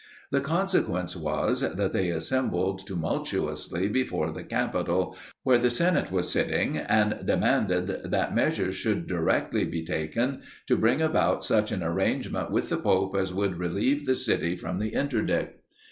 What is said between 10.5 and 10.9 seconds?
to